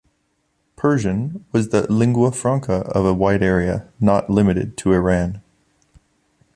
[0.77, 5.43] Persian was the "lingua franca" of a wide area, not limited to Iran.